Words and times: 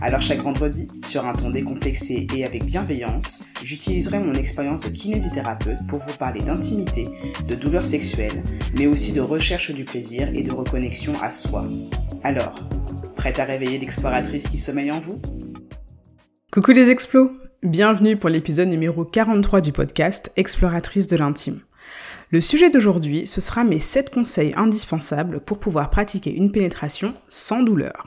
Alors 0.00 0.22
chaque 0.22 0.42
vendredi, 0.42 0.88
sur 1.04 1.26
un 1.26 1.32
ton 1.32 1.50
décomplexé 1.50 2.26
et 2.34 2.44
avec 2.44 2.64
bienveillance, 2.64 3.44
j'utiliserai 3.64 4.20
mon 4.20 4.34
expérience 4.34 4.82
de 4.82 4.90
kinésithérapeute 4.90 5.86
pour 5.88 5.98
vous 5.98 6.16
parler 6.16 6.40
d'intimité, 6.40 7.08
de 7.48 7.54
douleurs 7.56 7.84
sexuelles, 7.84 8.44
mais 8.74 8.86
aussi 8.86 9.12
de 9.12 9.20
recherche 9.20 9.72
du 9.72 9.84
plaisir 9.84 10.28
et 10.34 10.42
de 10.42 10.52
reconnexion 10.52 11.14
à 11.20 11.32
soi. 11.32 11.68
Alors, 12.22 12.60
prête 13.16 13.40
à 13.40 13.44
réveiller 13.44 13.78
l'exploratrice 13.78 14.46
qui 14.46 14.58
sommeille 14.58 14.92
en 14.92 15.00
vous? 15.00 15.20
Coucou 16.52 16.70
les 16.70 16.90
explos 16.90 17.32
Bienvenue 17.64 18.16
pour 18.16 18.30
l'épisode 18.30 18.68
numéro 18.68 19.04
43 19.04 19.60
du 19.60 19.72
podcast 19.72 20.30
Exploratrice 20.36 21.08
de 21.08 21.16
l'intime. 21.16 21.60
Le 22.30 22.40
sujet 22.40 22.70
d'aujourd'hui, 22.70 23.26
ce 23.26 23.40
sera 23.40 23.64
mes 23.64 23.80
7 23.80 24.10
conseils 24.10 24.54
indispensables 24.56 25.40
pour 25.40 25.58
pouvoir 25.58 25.90
pratiquer 25.90 26.32
une 26.32 26.52
pénétration 26.52 27.14
sans 27.26 27.64
douleur. 27.64 28.06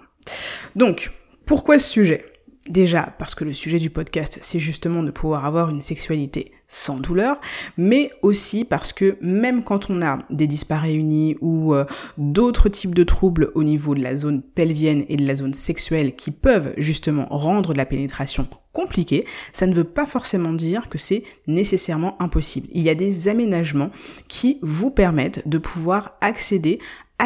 Donc, 0.77 1.11
pourquoi 1.45 1.79
ce 1.79 1.89
sujet? 1.89 2.25
Déjà 2.69 3.15
parce 3.17 3.33
que 3.33 3.43
le 3.43 3.53
sujet 3.53 3.79
du 3.79 3.89
podcast, 3.89 4.37
c'est 4.41 4.59
justement 4.59 5.01
de 5.01 5.09
pouvoir 5.09 5.45
avoir 5.45 5.69
une 5.69 5.81
sexualité 5.81 6.51
sans 6.67 6.99
douleur, 6.99 7.41
mais 7.75 8.11
aussi 8.21 8.65
parce 8.65 8.93
que 8.93 9.17
même 9.19 9.63
quand 9.63 9.89
on 9.89 10.03
a 10.03 10.19
des 10.29 10.45
disparéunies 10.45 11.37
ou 11.41 11.73
euh, 11.73 11.85
d'autres 12.19 12.69
types 12.69 12.93
de 12.93 13.03
troubles 13.03 13.51
au 13.55 13.63
niveau 13.63 13.95
de 13.95 14.03
la 14.03 14.15
zone 14.15 14.43
pelvienne 14.43 15.05
et 15.09 15.17
de 15.17 15.25
la 15.25 15.35
zone 15.35 15.55
sexuelle 15.55 16.15
qui 16.15 16.29
peuvent 16.29 16.73
justement 16.77 17.25
rendre 17.31 17.73
la 17.73 17.85
pénétration 17.85 18.47
compliquée, 18.73 19.25
ça 19.51 19.65
ne 19.65 19.73
veut 19.73 19.83
pas 19.83 20.05
forcément 20.05 20.53
dire 20.53 20.87
que 20.87 20.99
c'est 20.99 21.23
nécessairement 21.47 22.21
impossible. 22.21 22.67
Il 22.71 22.83
y 22.83 22.89
a 22.89 22.95
des 22.95 23.27
aménagements 23.27 23.89
qui 24.27 24.59
vous 24.61 24.91
permettent 24.91 25.47
de 25.47 25.57
pouvoir 25.57 26.15
accéder 26.21 26.79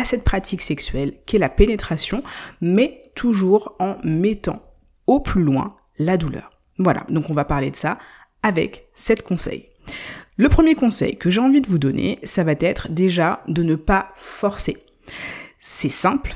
cette 0.03 0.23
pratique 0.23 0.61
sexuelle 0.61 1.13
qu'est 1.25 1.37
la 1.37 1.49
pénétration, 1.49 2.23
mais 2.61 3.01
toujours 3.15 3.75
en 3.79 3.97
mettant 4.03 4.61
au 5.07 5.19
plus 5.19 5.43
loin 5.43 5.75
la 5.97 6.17
douleur. 6.17 6.51
Voilà, 6.77 7.05
donc 7.09 7.29
on 7.29 7.33
va 7.33 7.45
parler 7.45 7.71
de 7.71 7.75
ça 7.75 7.97
avec 8.43 8.89
7 8.95 9.21
conseils. 9.21 9.69
Le 10.37 10.49
premier 10.49 10.75
conseil 10.75 11.17
que 11.17 11.31
j'ai 11.31 11.39
envie 11.39 11.61
de 11.61 11.67
vous 11.67 11.77
donner, 11.77 12.19
ça 12.23 12.43
va 12.43 12.53
être 12.59 12.91
déjà 12.91 13.41
de 13.47 13.63
ne 13.63 13.75
pas 13.75 14.11
forcer. 14.15 14.77
C'est 15.59 15.89
simple, 15.89 16.35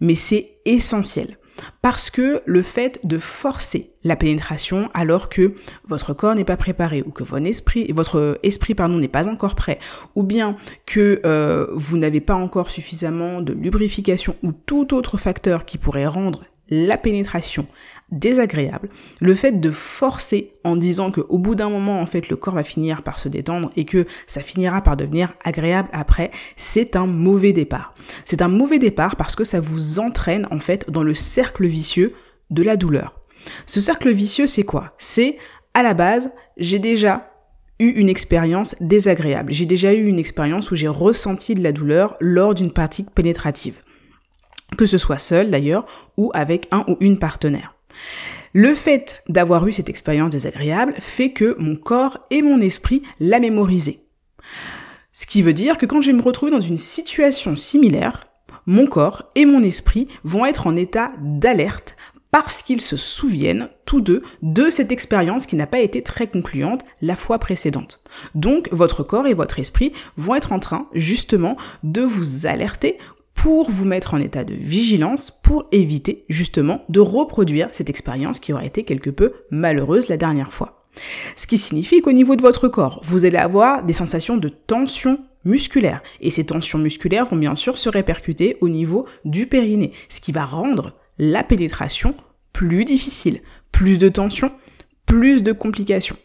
mais 0.00 0.16
c'est 0.16 0.56
essentiel. 0.64 1.38
Parce 1.82 2.10
que 2.10 2.42
le 2.46 2.62
fait 2.62 3.00
de 3.04 3.18
forcer 3.18 3.90
la 4.04 4.16
pénétration 4.16 4.90
alors 4.94 5.28
que 5.28 5.54
votre 5.86 6.14
corps 6.14 6.34
n'est 6.34 6.44
pas 6.44 6.56
préparé 6.56 7.02
ou 7.06 7.10
que 7.10 7.22
votre 7.22 7.46
esprit, 7.46 7.90
votre 7.92 8.38
esprit 8.42 8.74
n'est 8.78 9.08
pas 9.08 9.28
encore 9.28 9.54
prêt 9.54 9.78
ou 10.14 10.22
bien 10.22 10.56
que 10.86 11.20
euh, 11.24 11.66
vous 11.72 11.98
n'avez 11.98 12.20
pas 12.20 12.34
encore 12.34 12.70
suffisamment 12.70 13.40
de 13.40 13.52
lubrification 13.52 14.36
ou 14.42 14.52
tout 14.52 14.94
autre 14.94 15.16
facteur 15.16 15.64
qui 15.64 15.78
pourrait 15.78 16.06
rendre 16.06 16.44
la 16.70 16.96
pénétration 16.96 17.66
désagréable, 18.10 18.88
le 19.20 19.34
fait 19.34 19.60
de 19.60 19.70
forcer 19.70 20.52
en 20.64 20.76
disant 20.76 21.10
que 21.10 21.20
au 21.28 21.38
bout 21.38 21.54
d'un 21.54 21.68
moment 21.68 22.00
en 22.00 22.06
fait 22.06 22.28
le 22.28 22.36
corps 22.36 22.54
va 22.54 22.64
finir 22.64 23.02
par 23.02 23.20
se 23.20 23.28
détendre 23.28 23.70
et 23.76 23.84
que 23.84 24.06
ça 24.26 24.40
finira 24.40 24.82
par 24.82 24.96
devenir 24.96 25.34
agréable 25.44 25.88
après, 25.92 26.30
c'est 26.56 26.96
un 26.96 27.06
mauvais 27.06 27.52
départ. 27.52 27.94
C'est 28.24 28.42
un 28.42 28.48
mauvais 28.48 28.78
départ 28.78 29.16
parce 29.16 29.34
que 29.34 29.44
ça 29.44 29.60
vous 29.60 29.98
entraîne 29.98 30.46
en 30.50 30.60
fait 30.60 30.90
dans 30.90 31.02
le 31.02 31.14
cercle 31.14 31.66
vicieux 31.66 32.14
de 32.50 32.62
la 32.62 32.76
douleur. 32.76 33.20
Ce 33.66 33.80
cercle 33.80 34.10
vicieux 34.10 34.46
c'est 34.46 34.64
quoi? 34.64 34.94
C'est 34.98 35.38
à 35.74 35.82
la 35.82 35.94
base, 35.94 36.32
j'ai 36.56 36.78
déjà 36.78 37.30
eu 37.78 37.90
une 37.90 38.08
expérience 38.08 38.74
désagréable. 38.80 39.52
J'ai 39.52 39.66
déjà 39.66 39.92
eu 39.92 40.06
une 40.06 40.18
expérience 40.18 40.70
où 40.70 40.76
j'ai 40.76 40.88
ressenti 40.88 41.54
de 41.54 41.62
la 41.62 41.72
douleur 41.72 42.16
lors 42.20 42.54
d'une 42.54 42.72
pratique 42.72 43.10
pénétrative 43.10 43.80
que 44.76 44.86
ce 44.86 44.98
soit 44.98 45.18
seul 45.18 45.50
d'ailleurs 45.50 45.86
ou 46.16 46.30
avec 46.34 46.68
un 46.70 46.84
ou 46.88 46.96
une 47.00 47.18
partenaire. 47.18 47.77
Le 48.52 48.74
fait 48.74 49.22
d'avoir 49.28 49.66
eu 49.66 49.72
cette 49.72 49.90
expérience 49.90 50.30
désagréable 50.30 50.94
fait 50.98 51.32
que 51.32 51.56
mon 51.58 51.76
corps 51.76 52.18
et 52.30 52.42
mon 52.42 52.60
esprit 52.60 53.02
l'a 53.20 53.40
mémorisé. 53.40 54.00
Ce 55.12 55.26
qui 55.26 55.42
veut 55.42 55.52
dire 55.52 55.78
que 55.78 55.86
quand 55.86 56.00
je 56.00 56.10
vais 56.10 56.16
me 56.16 56.22
retrouver 56.22 56.52
dans 56.52 56.60
une 56.60 56.76
situation 56.76 57.56
similaire, 57.56 58.26
mon 58.66 58.86
corps 58.86 59.24
et 59.34 59.46
mon 59.46 59.62
esprit 59.62 60.08
vont 60.24 60.46
être 60.46 60.66
en 60.66 60.76
état 60.76 61.12
d'alerte 61.20 61.96
parce 62.30 62.62
qu'ils 62.62 62.80
se 62.80 62.96
souviennent 62.96 63.68
tous 63.86 64.00
deux 64.00 64.22
de 64.42 64.68
cette 64.70 64.92
expérience 64.92 65.46
qui 65.46 65.56
n'a 65.56 65.66
pas 65.66 65.80
été 65.80 66.02
très 66.02 66.26
concluante 66.26 66.82
la 67.00 67.16
fois 67.16 67.38
précédente. 67.38 68.04
Donc 68.34 68.68
votre 68.70 69.02
corps 69.02 69.26
et 69.26 69.34
votre 69.34 69.58
esprit 69.58 69.92
vont 70.16 70.34
être 70.34 70.52
en 70.52 70.58
train 70.58 70.88
justement 70.92 71.56
de 71.82 72.02
vous 72.02 72.46
alerter 72.46 72.98
pour 73.38 73.70
vous 73.70 73.84
mettre 73.84 74.14
en 74.14 74.18
état 74.18 74.42
de 74.42 74.54
vigilance 74.54 75.30
pour 75.30 75.68
éviter 75.70 76.24
justement 76.28 76.84
de 76.88 76.98
reproduire 76.98 77.68
cette 77.70 77.88
expérience 77.88 78.40
qui 78.40 78.52
aurait 78.52 78.66
été 78.66 78.82
quelque 78.82 79.10
peu 79.10 79.32
malheureuse 79.52 80.08
la 80.08 80.16
dernière 80.16 80.52
fois. 80.52 80.88
Ce 81.36 81.46
qui 81.46 81.56
signifie 81.56 82.00
qu'au 82.00 82.10
niveau 82.10 82.34
de 82.34 82.42
votre 82.42 82.66
corps, 82.66 83.00
vous 83.04 83.24
allez 83.24 83.36
avoir 83.36 83.82
des 83.86 83.92
sensations 83.92 84.38
de 84.38 84.48
tension 84.48 85.20
musculaire. 85.44 86.02
Et 86.20 86.32
ces 86.32 86.46
tensions 86.46 86.80
musculaires 86.80 87.26
vont 87.26 87.36
bien 87.36 87.54
sûr 87.54 87.78
se 87.78 87.88
répercuter 87.88 88.56
au 88.60 88.68
niveau 88.68 89.06
du 89.24 89.46
périnée, 89.46 89.92
ce 90.08 90.20
qui 90.20 90.32
va 90.32 90.44
rendre 90.44 90.96
la 91.16 91.44
pénétration 91.44 92.16
plus 92.52 92.84
difficile. 92.84 93.40
Plus 93.70 94.00
de 94.00 94.08
tension, 94.08 94.50
plus 95.06 95.44
de 95.44 95.52
complications. 95.52 96.16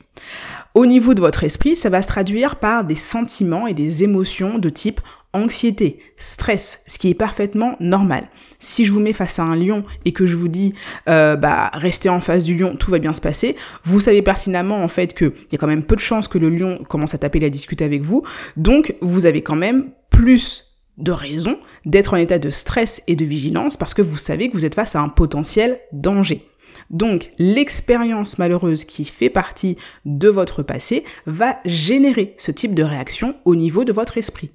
Au 0.73 0.87
niveau 0.87 1.13
de 1.13 1.21
votre 1.21 1.43
esprit, 1.43 1.75
ça 1.75 1.91
va 1.91 2.01
se 2.01 2.07
traduire 2.07 2.55
par 2.55 2.83
des 2.83 2.95
sentiments 2.95 3.67
et 3.67 3.75
des 3.75 4.03
émotions 4.03 4.57
de 4.57 4.69
type 4.69 4.99
anxiété, 5.33 5.99
stress, 6.17 6.83
ce 6.87 6.97
qui 6.97 7.09
est 7.09 7.15
parfaitement 7.15 7.75
normal. 7.79 8.29
Si 8.59 8.85
je 8.85 8.91
vous 8.91 8.99
mets 8.99 9.13
face 9.13 9.39
à 9.39 9.43
un 9.43 9.55
lion 9.55 9.83
et 10.05 10.13
que 10.13 10.25
je 10.25 10.37
vous 10.37 10.47
dis 10.47 10.73
euh, 11.09 11.35
bah 11.35 11.71
restez 11.73 12.09
en 12.09 12.19
face 12.19 12.43
du 12.43 12.55
lion, 12.55 12.75
tout 12.75 12.91
va 12.91 12.99
bien 12.99 13.13
se 13.13 13.21
passer, 13.21 13.55
vous 13.83 13.99
savez 13.99 14.21
pertinemment 14.21 14.83
en 14.83 14.87
fait 14.87 15.13
qu'il 15.13 15.33
y 15.51 15.55
a 15.55 15.57
quand 15.57 15.67
même 15.67 15.83
peu 15.83 15.95
de 15.95 16.01
chances 16.01 16.27
que 16.27 16.37
le 16.37 16.49
lion 16.49 16.79
commence 16.87 17.13
à 17.13 17.17
taper 17.17 17.39
et 17.39 17.45
à 17.45 17.49
discuter 17.49 17.83
avec 17.83 18.03
vous, 18.03 18.23
donc 18.57 18.95
vous 19.01 19.25
avez 19.25 19.41
quand 19.41 19.55
même 19.55 19.91
plus 20.09 20.69
de 20.97 21.11
raisons 21.11 21.57
d'être 21.85 22.13
en 22.13 22.17
état 22.17 22.39
de 22.39 22.49
stress 22.49 23.01
et 23.07 23.15
de 23.15 23.25
vigilance 23.25 23.77
parce 23.77 23.93
que 23.93 24.01
vous 24.01 24.17
savez 24.17 24.49
que 24.49 24.53
vous 24.53 24.65
êtes 24.65 24.75
face 24.75 24.95
à 24.95 25.01
un 25.01 25.09
potentiel 25.09 25.79
danger. 25.91 26.47
Donc 26.89 27.31
l'expérience 27.39 28.37
malheureuse 28.37 28.85
qui 28.85 29.05
fait 29.05 29.29
partie 29.29 29.77
de 30.05 30.29
votre 30.29 30.63
passé 30.63 31.03
va 31.25 31.57
générer 31.65 32.35
ce 32.37 32.51
type 32.51 32.75
de 32.75 32.83
réaction 32.83 33.35
au 33.45 33.55
niveau 33.55 33.83
de 33.83 33.93
votre 33.93 34.17
esprit. 34.17 34.51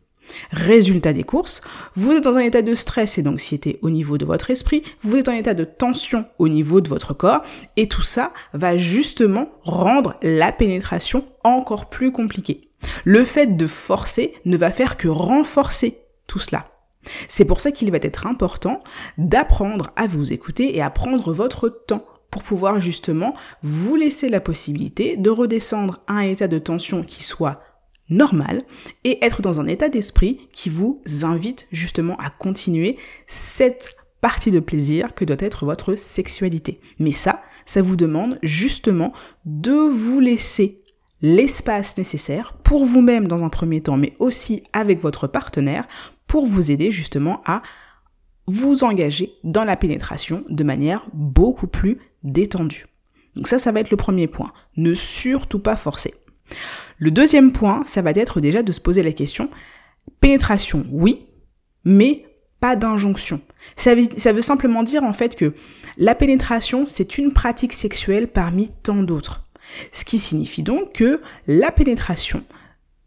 Résultat 0.51 1.13
des 1.13 1.25
courses, 1.25 1.63
vous 1.95 2.13
êtes 2.13 2.25
dans 2.25 2.37
un 2.37 2.41
état 2.41 2.63
de 2.63 2.75
stress 2.75 3.19
et 3.19 3.23
d'anxiété 3.23 3.79
au 3.83 3.91
niveau 3.91 4.19
de 4.19 4.25
votre 4.25 4.51
esprit, 4.51 4.83
vous 5.03 5.17
êtes 5.17 5.29
en 5.29 5.33
état 5.33 5.55
de 5.55 5.65
tension 5.65 6.27
au 6.39 6.49
niveau 6.49 6.81
de 6.81 6.89
votre 6.89 7.15
corps, 7.15 7.43
et 7.77 7.89
tout 7.89 8.03
ça 8.03 8.33
va 8.53 8.77
justement 8.77 9.51
rendre 9.63 10.17
la 10.23 10.53
pénétration 10.53 11.25
encore 11.45 11.89
plus 11.89 12.13
compliquée. 12.13 12.71
Le 13.05 13.25
fait 13.25 13.47
de 13.47 13.67
forcer 13.67 14.35
ne 14.45 14.57
va 14.57 14.71
faire 14.71 14.97
que 14.97 15.09
renforcer 15.09 15.99
tout 16.27 16.39
cela. 16.39 16.65
C'est 17.29 17.45
pour 17.45 17.61
ça 17.61 17.73
qu'il 17.73 17.91
va 17.91 17.99
être 18.03 18.27
important 18.27 18.81
d'apprendre 19.17 19.91
à 19.97 20.07
vous 20.07 20.33
écouter 20.33 20.77
et 20.77 20.83
à 20.83 20.91
prendre 20.91 21.33
votre 21.33 21.69
temps 21.69 22.05
pour 22.31 22.43
pouvoir 22.43 22.81
justement 22.81 23.35
vous 23.63 23.97
laisser 23.97 24.29
la 24.29 24.41
possibilité 24.41 25.17
de 25.17 25.31
redescendre 25.31 26.01
à 26.07 26.15
un 26.15 26.23
état 26.23 26.49
de 26.49 26.59
tension 26.59 27.03
qui 27.03 27.25
soit 27.25 27.63
normal 28.11 28.61
et 29.05 29.25
être 29.25 29.43
dans 29.43 29.61
un 29.61 29.67
état 29.67 29.89
d'esprit 29.89 30.49
qui 30.53 30.69
vous 30.69 31.03
invite 31.23 31.67
justement 31.73 32.17
à 32.19 32.31
continuer 32.31 32.97
cette 33.27 33.97
partie 34.21 34.51
de 34.51 34.61
plaisir 34.61 35.15
que 35.15 35.25
doit 35.25 35.37
être 35.39 35.65
votre 35.65 35.95
sexualité. 35.95 36.81
Mais 36.99 37.13
ça, 37.13 37.43
ça 37.65 37.83
vous 37.83 37.97
demande 37.97 38.39
justement 38.43 39.13
de 39.45 39.73
vous 39.73 40.21
laisser 40.21 40.83
l'espace 41.21 41.97
nécessaire 41.99 42.55
pour 42.63 42.85
vous-même 42.85 43.29
dans 43.29 43.45
un 43.45 43.49
premier 43.49 43.81
temps, 43.81 43.97
mais 43.97 44.15
aussi 44.19 44.65
avec 44.73 45.01
votre 45.01 45.27
partenaire 45.27 45.87
pour 46.27 46.47
vous 46.47 46.71
aider 46.71 46.91
justement 46.91 47.43
à 47.45 47.63
vous 48.47 48.83
engager 48.85 49.35
dans 49.45 49.65
la 49.65 49.77
pénétration 49.77 50.45
de 50.49 50.65
manière 50.65 51.07
beaucoup 51.13 51.67
plus 51.67 51.99
détendue. 52.23 52.87
Donc 53.37 53.47
ça, 53.47 53.59
ça 53.59 53.73
va 53.73 53.81
être 53.81 53.91
le 53.91 53.97
premier 53.97 54.27
point. 54.27 54.53
Ne 54.77 54.95
surtout 54.95 55.59
pas 55.59 55.77
forcer. 55.77 56.15
Le 56.99 57.11
deuxième 57.11 57.53
point, 57.53 57.83
ça 57.87 58.03
va 58.03 58.11
être 58.11 58.41
déjà 58.41 58.63
de 58.63 58.73
se 58.73 58.81
poser 58.81 59.03
la 59.03 59.13
question, 59.13 59.51
pénétration, 60.21 60.85
oui, 60.91 61.27
mais 61.85 62.27
pas 62.61 62.75
d'injonction. 62.75 63.41
Ça, 63.77 63.95
veut 63.95 64.43
simplement 64.43 64.83
dire 64.83 65.05
en 65.05 65.13
fait 65.13 65.37
que 65.37 65.55
la 65.97 66.15
pénétration, 66.15 66.87
c'est 66.89 67.19
une 67.19 67.33
pratique 67.33 67.73
sexuelle 67.73 68.29
parmi 68.29 68.71
tant 68.83 69.03
d'autres. 69.03 69.45
Ce 69.93 70.05
qui 70.05 70.19
signifie 70.19 70.63
donc 70.63 70.95
que 70.95 71.21
la 71.47 71.71
pénétration 71.71 72.45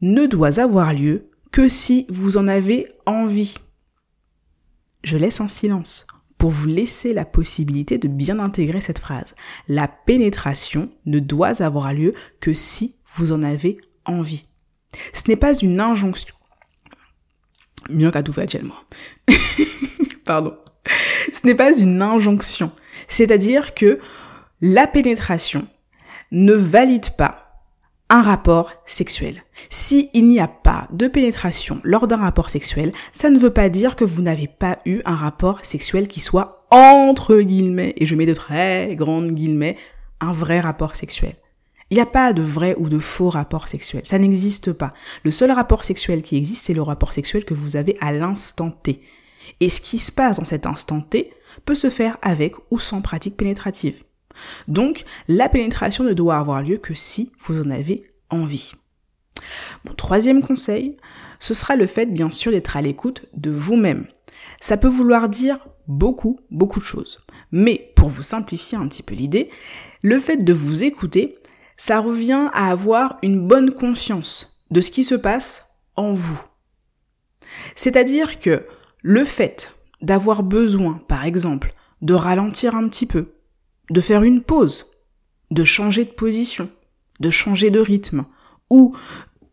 ne 0.02 0.26
doit 0.26 0.60
avoir 0.60 0.94
lieu 0.94 1.30
que 1.52 1.68
si 1.68 2.06
vous 2.10 2.38
en 2.38 2.48
avez 2.48 2.88
envie. 3.06 3.56
je 5.04 5.18
laisse 5.18 5.42
un 5.42 5.48
silence 5.48 6.06
pour 6.38 6.50
vous 6.50 6.68
laisser 6.68 7.14
la 7.14 7.26
possibilité 7.26 7.98
de 7.98 8.08
bien 8.08 8.40
intégrer 8.40 8.82
cette 8.82 9.00
phrase. 9.00 9.36
La 9.68 9.88
pénétration 9.88 10.90
ne 11.06 11.20
doit 11.20 11.62
avoir 11.62 11.94
lieu 11.94 12.14
que 12.40 12.54
si 12.54 12.96
vous 13.16 13.32
en 13.32 13.44
avez 13.44 13.78
envie. 14.06 14.46
Ce 15.14 15.24
n'est 15.28 15.36
pas 15.36 15.54
une 15.54 15.80
injonction. 15.80 16.36
Mieux 17.90 18.12
qu'à 18.12 18.24
tout 18.24 18.34
fait, 18.34 18.62
moi. 18.64 18.84
Pardon. 20.26 20.58
Ce 21.34 21.46
n'est 21.46 21.56
pas 21.56 21.78
une 21.78 22.02
injonction. 22.02 22.72
C'est-à-dire 23.08 23.74
que 23.74 24.00
la 24.62 24.88
pénétration 24.88 25.68
ne 26.32 26.54
valide 26.54 27.16
pas 27.18 27.64
un 28.10 28.22
rapport 28.22 28.74
sexuel. 28.86 29.44
S'il 29.70 30.28
n'y 30.28 30.40
a 30.40 30.48
pas 30.48 30.88
de 30.92 31.08
pénétration 31.08 31.80
lors 31.84 32.08
d'un 32.08 32.18
rapport 32.18 32.50
sexuel, 32.50 32.92
ça 33.14 33.30
ne 33.30 33.40
veut 33.40 33.54
pas 33.54 33.70
dire 33.70 33.96
que 33.96 34.04
vous 34.04 34.22
n'avez 34.22 34.48
pas 34.48 34.78
eu 34.86 35.02
un 35.06 35.16
rapport 35.16 35.66
sexuel 35.66 36.08
qui 36.08 36.20
soit 36.20 36.68
entre 36.72 37.40
guillemets, 37.40 37.94
et 37.98 38.06
je 38.06 38.16
mets 38.16 38.26
de 38.26 38.34
très 38.34 38.96
grandes 38.96 39.32
guillemets, 39.32 39.78
un 40.20 40.34
vrai 40.34 40.60
rapport 40.60 40.96
sexuel. 40.96 41.36
Il 41.92 41.96
n'y 41.96 42.02
a 42.02 42.06
pas 42.06 42.32
de 42.32 42.42
vrai 42.42 42.74
ou 42.80 42.88
de 42.88 43.00
faux 43.00 43.30
rapport 43.30 43.68
sexuel. 43.68 44.02
Ça 44.06 44.18
n'existe 44.18 44.72
pas. 44.72 44.94
Le 45.24 45.30
seul 45.30 45.52
rapport 45.52 45.84
sexuel 45.84 46.22
qui 46.22 46.38
existe, 46.38 46.66
c'est 46.66 46.74
le 46.74 46.82
rapport 46.82 47.12
sexuel 47.12 47.44
que 47.44 47.54
vous 47.54 47.76
avez 47.76 47.98
à 48.00 48.14
l'instant 48.14 48.72
T. 48.72 49.02
Et 49.60 49.68
ce 49.68 49.82
qui 49.82 50.00
se 50.00 50.12
passe 50.12 50.38
dans 50.38 50.46
cet 50.46 50.66
instant 50.66 51.02
T 51.02 51.34
peut 51.66 51.76
se 51.76 51.90
faire 51.90 52.18
avec 52.22 52.56
ou 52.72 52.80
sans 52.80 53.02
pratique 53.02 53.36
pénétrative. 53.36 54.04
Donc, 54.70 55.04
la 55.28 55.50
pénétration 55.50 56.06
ne 56.06 56.14
doit 56.14 56.38
avoir 56.38 56.64
lieu 56.64 56.78
que 56.78 56.94
si 56.94 57.34
vous 57.42 57.60
en 57.62 57.70
avez 57.70 58.10
envie. 58.30 58.72
Mon 59.86 59.94
troisième 59.94 60.42
conseil, 60.42 60.96
ce 61.40 61.54
sera 61.54 61.76
le 61.76 61.88
fait 61.88 62.06
bien 62.06 62.32
sûr 62.32 62.54
d'être 62.54 62.78
à 62.78 62.82
l'écoute 62.82 63.26
de 63.36 63.52
vous-même. 63.52 64.08
Ça 64.62 64.78
peut 64.78 64.88
vouloir 64.88 65.28
dire 65.28 65.68
beaucoup, 65.90 66.40
beaucoup 66.52 66.80
de 66.80 66.86
choses. 66.86 67.20
Mais 67.52 67.92
pour 67.98 68.08
vous 68.08 68.24
simplifier 68.24 68.78
un 68.78 68.88
petit 68.88 69.04
peu 69.04 69.14
l'idée, 69.14 69.50
le 70.02 70.20
fait 70.20 70.38
de 70.38 70.54
vous 70.54 70.84
écouter, 70.84 71.38
ça 71.82 72.00
revient 72.00 72.48
à 72.54 72.70
avoir 72.70 73.18
une 73.24 73.48
bonne 73.48 73.72
conscience 73.72 74.62
de 74.70 74.82
ce 74.82 74.92
qui 74.92 75.04
se 75.04 75.16
passe 75.16 75.78
en 75.96 76.14
vous. 76.14 76.40
C'est-à-dire 77.76 78.40
que 78.40 78.68
le 79.02 79.26
fait 79.26 79.76
d'avoir 80.00 80.44
besoin, 80.44 81.02
par 81.08 81.26
exemple, 81.26 81.74
de 82.04 82.14
ralentir 82.14 82.76
un 82.76 82.88
petit 82.88 83.08
peu, 83.08 83.34
de 83.90 84.00
faire 84.00 84.22
une 84.22 84.44
pause, 84.44 84.92
de 85.50 85.64
changer 85.64 86.06
de 86.06 86.12
position, 86.12 86.70
de 87.20 87.32
changer 87.32 87.72
de 87.72 87.80
rythme, 87.80 88.26
ou 88.70 88.96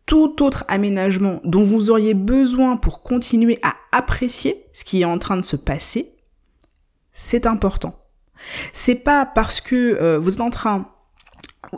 tout 0.05 0.43
autre 0.43 0.65
aménagement 0.67 1.41
dont 1.45 1.63
vous 1.63 1.89
auriez 1.89 2.13
besoin 2.13 2.77
pour 2.77 3.01
continuer 3.01 3.57
à 3.63 3.73
apprécier 3.91 4.67
ce 4.71 4.83
qui 4.83 5.01
est 5.01 5.05
en 5.05 5.17
train 5.17 5.37
de 5.37 5.45
se 5.45 5.55
passer, 5.55 6.13
c'est 7.11 7.47
important. 7.47 7.99
C'est 8.71 9.03
pas 9.03 9.25
parce 9.25 9.61
que 9.61 9.75
euh, 9.75 10.19
vous 10.19 10.35
êtes 10.35 10.41
en 10.41 10.51
train 10.51 10.91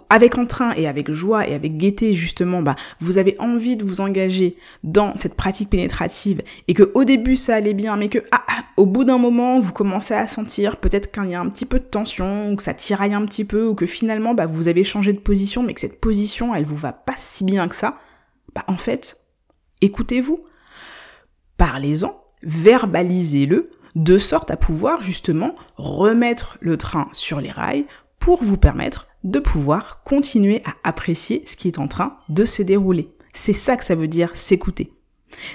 avec 0.10 0.38
entrain 0.38 0.74
et 0.76 0.88
avec 0.88 1.12
joie 1.12 1.48
et 1.48 1.54
avec 1.54 1.76
gaieté 1.76 2.14
justement, 2.14 2.62
bah, 2.62 2.76
vous 3.00 3.18
avez 3.18 3.36
envie 3.40 3.78
de 3.78 3.84
vous 3.84 4.02
engager 4.02 4.58
dans 4.84 5.16
cette 5.18 5.36
pratique 5.36 5.70
pénétrative 5.70 6.42
et 6.68 6.74
que 6.74 6.92
au 6.94 7.04
début 7.04 7.38
ça 7.38 7.56
allait 7.56 7.74
bien, 7.74 7.98
mais 7.98 8.10
que 8.10 8.20
ah, 8.32 8.44
ah, 8.48 8.64
au 8.78 8.86
bout 8.86 9.04
d'un 9.04 9.18
moment 9.18 9.60
vous 9.60 9.74
commencez 9.74 10.14
à 10.14 10.28
sentir 10.28 10.78
peut-être 10.78 11.12
qu'il 11.12 11.30
y 11.30 11.36
a 11.36 11.40
un 11.40 11.50
petit 11.50 11.66
peu 11.66 11.80
de 11.80 11.86
tension, 11.86 12.52
ou 12.52 12.56
que 12.56 12.64
ça 12.64 12.74
tiraille 12.74 13.14
un 13.14 13.26
petit 13.26 13.46
peu, 13.46 13.68
ou 13.68 13.76
que 13.76 13.86
finalement 13.86 14.34
bah, 14.34 14.46
vous 14.46 14.68
avez 14.68 14.84
changé 14.84 15.14
de 15.14 15.20
position, 15.20 15.64
mais 15.64 15.74
que 15.74 15.82
cette 15.82 16.00
position 16.00 16.56
elle 16.56 16.66
vous 16.66 16.76
va 16.76 16.94
pas 16.94 17.16
si 17.18 17.44
bien 17.44 17.68
que 17.68 17.76
ça, 17.76 18.00
bah 18.56 18.64
en 18.68 18.78
fait, 18.78 19.18
écoutez-vous, 19.82 20.44
parlez-en, 21.58 22.24
verbalisez-le, 22.44 23.70
de 23.96 24.18
sorte 24.18 24.52
à 24.52 24.58
pouvoir 24.58 25.02
justement 25.02 25.54
remettre 25.76 26.58
le 26.62 26.78
train 26.78 27.10
sur 27.12 27.42
les 27.42 27.52
rails 27.52 27.86
pour 28.22 28.44
vous 28.44 28.56
permettre 28.56 29.08
de 29.26 29.40
pouvoir 29.40 30.04
continuer 30.04 30.62
à 30.64 30.88
apprécier 30.88 31.44
ce 31.46 31.58
qui 31.58 31.68
est 31.68 31.80
en 31.80 31.88
train 31.88 32.18
de 32.30 32.46
se 32.46 32.62
dérouler. 32.62 33.12
C'est 33.34 33.52
ça 33.52 33.76
que 33.76 33.84
ça 33.84 33.96
veut 33.96 34.08
dire 34.08 34.32
s'écouter. 34.36 34.94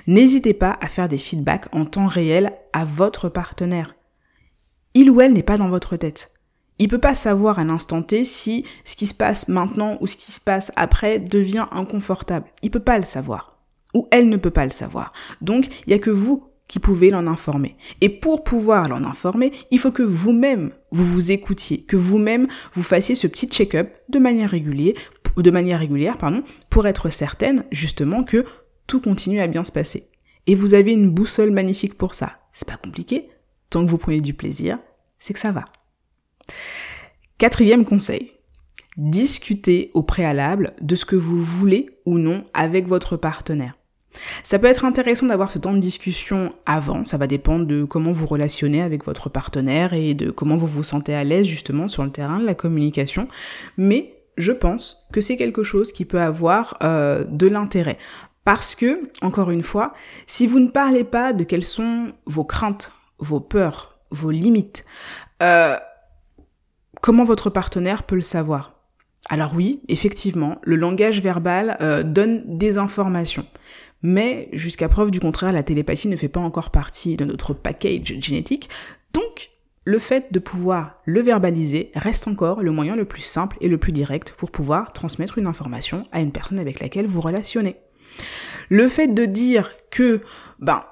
N'hésitez 0.06 0.52
pas 0.52 0.76
à 0.80 0.88
faire 0.88 1.08
des 1.08 1.16
feedbacks 1.16 1.74
en 1.74 1.84
temps 1.84 2.06
réel 2.08 2.52
à 2.72 2.84
votre 2.84 3.28
partenaire. 3.28 3.94
Il 4.94 5.10
ou 5.10 5.20
elle 5.20 5.32
n'est 5.32 5.42
pas 5.42 5.58
dans 5.58 5.68
votre 5.68 5.96
tête. 5.96 6.32
Il 6.78 6.88
peut 6.88 6.98
pas 6.98 7.14
savoir 7.14 7.58
à 7.58 7.64
l'instant 7.64 8.02
T 8.02 8.24
si 8.24 8.64
ce 8.84 8.96
qui 8.96 9.06
se 9.06 9.14
passe 9.14 9.48
maintenant 9.48 9.96
ou 10.00 10.06
ce 10.06 10.16
qui 10.16 10.32
se 10.32 10.40
passe 10.40 10.72
après 10.74 11.20
devient 11.20 11.66
inconfortable. 11.70 12.50
Il 12.62 12.70
peut 12.70 12.80
pas 12.80 12.98
le 12.98 13.04
savoir. 13.04 13.58
Ou 13.94 14.08
elle 14.10 14.28
ne 14.28 14.36
peut 14.36 14.50
pas 14.50 14.64
le 14.64 14.72
savoir. 14.72 15.12
Donc, 15.40 15.68
il 15.86 15.90
y 15.92 15.94
a 15.94 15.98
que 15.98 16.10
vous 16.10 16.50
qui 16.68 16.78
pouvez 16.78 17.10
l'en 17.10 17.26
informer. 17.26 17.76
Et 18.00 18.08
pour 18.08 18.44
pouvoir 18.44 18.88
l'en 18.88 19.04
informer, 19.04 19.52
il 19.70 19.78
faut 19.78 19.92
que 19.92 20.02
vous-même, 20.02 20.72
vous 20.90 21.04
vous 21.04 21.32
écoutiez, 21.32 21.82
que 21.82 21.96
vous-même, 21.96 22.48
vous 22.72 22.82
fassiez 22.82 23.14
ce 23.14 23.26
petit 23.26 23.46
check-up 23.46 23.92
de 24.08 24.18
manière 24.18 24.50
régulière, 24.50 24.94
de 25.36 25.50
manière 25.50 25.78
régulière, 25.78 26.18
pardon, 26.18 26.42
pour 26.70 26.86
être 26.86 27.10
certaine, 27.10 27.64
justement, 27.70 28.24
que 28.24 28.44
tout 28.86 29.00
continue 29.00 29.40
à 29.40 29.46
bien 29.46 29.64
se 29.64 29.72
passer. 29.72 30.08
Et 30.46 30.54
vous 30.54 30.74
avez 30.74 30.92
une 30.92 31.10
boussole 31.10 31.50
magnifique 31.50 31.98
pour 31.98 32.14
ça. 32.14 32.38
C'est 32.52 32.68
pas 32.68 32.76
compliqué. 32.76 33.28
Tant 33.70 33.84
que 33.84 33.90
vous 33.90 33.98
prenez 33.98 34.20
du 34.20 34.34
plaisir, 34.34 34.78
c'est 35.18 35.34
que 35.34 35.40
ça 35.40 35.52
va. 35.52 35.64
Quatrième 37.38 37.84
conseil. 37.84 38.32
Discutez 38.96 39.90
au 39.92 40.02
préalable 40.02 40.74
de 40.80 40.96
ce 40.96 41.04
que 41.04 41.16
vous 41.16 41.36
voulez 41.36 41.90
ou 42.06 42.18
non 42.18 42.44
avec 42.54 42.86
votre 42.86 43.16
partenaire. 43.16 43.75
Ça 44.42 44.58
peut 44.58 44.66
être 44.66 44.84
intéressant 44.84 45.26
d'avoir 45.26 45.50
ce 45.50 45.58
temps 45.58 45.72
de 45.72 45.78
discussion 45.78 46.50
avant, 46.66 47.04
ça 47.04 47.16
va 47.16 47.26
dépendre 47.26 47.66
de 47.66 47.84
comment 47.84 48.12
vous 48.12 48.26
relationnez 48.26 48.82
avec 48.82 49.04
votre 49.04 49.28
partenaire 49.28 49.92
et 49.92 50.14
de 50.14 50.30
comment 50.30 50.56
vous 50.56 50.66
vous 50.66 50.84
sentez 50.84 51.14
à 51.14 51.24
l'aise 51.24 51.46
justement 51.46 51.88
sur 51.88 52.04
le 52.04 52.10
terrain 52.10 52.40
de 52.40 52.46
la 52.46 52.54
communication, 52.54 53.28
mais 53.76 54.14
je 54.36 54.52
pense 54.52 55.06
que 55.12 55.20
c'est 55.20 55.36
quelque 55.36 55.62
chose 55.62 55.92
qui 55.92 56.04
peut 56.04 56.20
avoir 56.20 56.76
euh, 56.82 57.24
de 57.24 57.46
l'intérêt. 57.46 57.98
Parce 58.44 58.74
que, 58.76 59.10
encore 59.22 59.50
une 59.50 59.62
fois, 59.62 59.92
si 60.26 60.46
vous 60.46 60.60
ne 60.60 60.68
parlez 60.68 61.02
pas 61.04 61.32
de 61.32 61.42
quelles 61.42 61.64
sont 61.64 62.12
vos 62.26 62.44
craintes, 62.44 62.92
vos 63.18 63.40
peurs, 63.40 63.98
vos 64.10 64.30
limites, 64.30 64.84
euh, 65.42 65.74
comment 67.00 67.24
votre 67.24 67.50
partenaire 67.50 68.04
peut 68.04 68.14
le 68.14 68.20
savoir? 68.20 68.74
Alors 69.28 69.52
oui, 69.56 69.80
effectivement, 69.88 70.58
le 70.62 70.76
langage 70.76 71.20
verbal 71.20 71.76
euh, 71.80 72.04
donne 72.04 72.56
des 72.56 72.78
informations. 72.78 73.46
Mais 74.02 74.48
jusqu'à 74.52 74.88
preuve 74.88 75.10
du 75.10 75.20
contraire, 75.20 75.52
la 75.52 75.62
télépathie 75.62 76.08
ne 76.08 76.16
fait 76.16 76.28
pas 76.28 76.40
encore 76.40 76.70
partie 76.70 77.16
de 77.16 77.24
notre 77.24 77.54
package 77.54 78.16
génétique. 78.20 78.68
Donc, 79.12 79.50
le 79.84 79.98
fait 79.98 80.32
de 80.32 80.38
pouvoir 80.40 80.98
le 81.04 81.20
verbaliser 81.20 81.90
reste 81.94 82.26
encore 82.26 82.62
le 82.62 82.72
moyen 82.72 82.96
le 82.96 83.04
plus 83.04 83.22
simple 83.22 83.56
et 83.60 83.68
le 83.68 83.78
plus 83.78 83.92
direct 83.92 84.34
pour 84.36 84.50
pouvoir 84.50 84.92
transmettre 84.92 85.38
une 85.38 85.46
information 85.46 86.04
à 86.12 86.20
une 86.20 86.32
personne 86.32 86.58
avec 86.58 86.80
laquelle 86.80 87.06
vous 87.06 87.20
relationnez. 87.20 87.76
Le 88.68 88.88
fait 88.88 89.08
de 89.08 89.24
dire 89.24 89.70
que, 89.90 90.20
ben, 90.58 90.82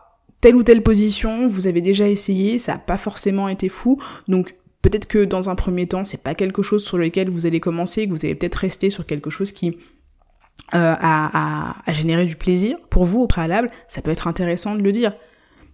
telle 0.40 0.54
ou 0.54 0.62
telle 0.62 0.82
position, 0.82 1.48
vous 1.48 1.66
avez 1.66 1.80
déjà 1.80 2.08
essayé, 2.08 2.58
ça 2.58 2.74
n'a 2.74 2.78
pas 2.78 2.96
forcément 2.96 3.48
été 3.48 3.68
fou, 3.68 4.00
donc 4.28 4.54
peut-être 4.82 5.08
que 5.08 5.24
dans 5.24 5.50
un 5.50 5.54
premier 5.56 5.88
temps, 5.88 6.04
c'est 6.04 6.22
pas 6.22 6.34
quelque 6.34 6.62
chose 6.62 6.84
sur 6.84 6.98
lequel 6.98 7.30
vous 7.30 7.46
allez 7.46 7.58
commencer, 7.58 8.06
que 8.06 8.10
vous 8.10 8.24
allez 8.24 8.34
peut-être 8.34 8.56
rester 8.56 8.90
sur 8.90 9.06
quelque 9.06 9.30
chose 9.30 9.50
qui 9.50 9.78
euh, 10.72 10.94
à, 10.98 11.74
générer 11.92 12.24
du 12.24 12.36
plaisir 12.36 12.78
pour 12.88 13.04
vous 13.04 13.20
au 13.20 13.26
préalable, 13.26 13.70
ça 13.86 14.00
peut 14.00 14.10
être 14.10 14.26
intéressant 14.26 14.74
de 14.74 14.82
le 14.82 14.92
dire. 14.92 15.12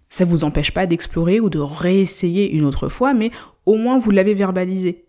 Ça 0.09 0.25
vous 0.25 0.43
empêche 0.43 0.73
pas 0.73 0.87
d'explorer 0.87 1.39
ou 1.39 1.49
de 1.49 1.61
réessayer 1.61 2.51
une 2.51 2.65
autre 2.65 2.89
fois, 2.89 3.15
mais 3.15 3.31
au 3.67 3.77
moins 3.77 3.99
vous 3.99 4.11
l'avez 4.11 4.35
verbalisé. 4.35 5.05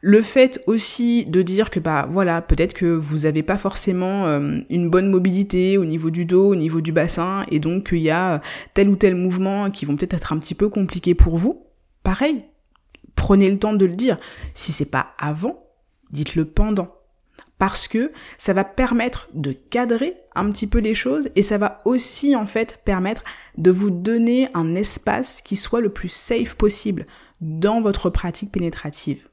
Le 0.00 0.20
fait 0.20 0.60
aussi 0.66 1.24
de 1.26 1.42
dire 1.42 1.70
que 1.70 1.78
bah 1.78 2.08
voilà, 2.10 2.42
peut-être 2.42 2.74
que 2.74 2.86
vous 2.86 3.18
n'avez 3.18 3.44
pas 3.44 3.56
forcément 3.56 4.26
euh, 4.26 4.58
une 4.68 4.90
bonne 4.90 5.08
mobilité 5.08 5.78
au 5.78 5.84
niveau 5.84 6.10
du 6.10 6.26
dos, 6.26 6.50
au 6.50 6.56
niveau 6.56 6.80
du 6.80 6.90
bassin, 6.90 7.46
et 7.52 7.60
donc 7.60 7.90
qu'il 7.90 7.98
y 7.98 8.10
a 8.10 8.40
tel 8.74 8.88
ou 8.88 8.96
tel 8.96 9.14
mouvement 9.14 9.70
qui 9.70 9.84
vont 9.84 9.94
peut-être 9.94 10.14
être 10.14 10.32
un 10.32 10.38
petit 10.38 10.56
peu 10.56 10.68
compliqués 10.68 11.14
pour 11.14 11.36
vous. 11.36 11.64
Pareil, 12.02 12.42
prenez 13.14 13.48
le 13.48 13.60
temps 13.60 13.74
de 13.74 13.86
le 13.86 13.94
dire. 13.94 14.18
Si 14.54 14.72
c'est 14.72 14.90
pas 14.90 15.12
avant, 15.18 15.62
dites-le 16.10 16.44
pendant 16.44 16.88
parce 17.64 17.88
que 17.88 18.12
ça 18.36 18.52
va 18.52 18.62
permettre 18.62 19.30
de 19.32 19.52
cadrer 19.52 20.18
un 20.34 20.52
petit 20.52 20.66
peu 20.66 20.80
les 20.80 20.94
choses 20.94 21.30
et 21.34 21.40
ça 21.40 21.56
va 21.56 21.78
aussi 21.86 22.36
en 22.36 22.44
fait 22.44 22.82
permettre 22.84 23.24
de 23.56 23.70
vous 23.70 23.88
donner 23.88 24.50
un 24.52 24.74
espace 24.74 25.40
qui 25.40 25.56
soit 25.56 25.80
le 25.80 25.88
plus 25.88 26.10
safe 26.10 26.56
possible 26.56 27.06
dans 27.40 27.80
votre 27.80 28.10
pratique 28.10 28.52
pénétrative. 28.52 29.30